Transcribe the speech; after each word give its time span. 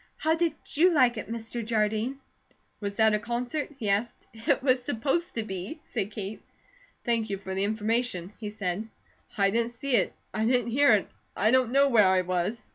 How 0.17 0.33
did 0.33 0.53
you 0.73 0.91
like 0.91 1.17
it, 1.17 1.29
Mr. 1.29 1.63
Jardine?" 1.63 2.19
"Was 2.79 2.95
that 2.95 3.13
a 3.13 3.19
concert?" 3.19 3.69
he 3.77 3.87
asked. 3.87 4.25
"It 4.33 4.63
was 4.63 4.81
supposed 4.81 5.35
to 5.35 5.43
be," 5.43 5.79
said 5.83 6.09
Kate. 6.09 6.41
"Thank 7.05 7.29
you 7.29 7.37
for 7.37 7.53
the 7.53 7.63
information," 7.63 8.33
he 8.39 8.49
said. 8.49 8.87
"I 9.37 9.51
didn't 9.51 9.73
see 9.73 9.91
it, 9.97 10.13
I 10.33 10.45
didn't 10.45 10.71
hear 10.71 10.91
it, 10.93 11.07
I 11.37 11.51
don't 11.51 11.71
know 11.71 11.87
where 11.87 12.07
I 12.07 12.21
was." 12.21 12.65